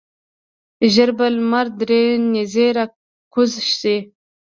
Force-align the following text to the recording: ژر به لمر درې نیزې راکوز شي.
ژر 0.93 1.09
به 1.17 1.27
لمر 1.35 1.67
درې 1.81 2.03
نیزې 2.31 2.67
راکوز 2.77 3.51
شي. 3.77 3.97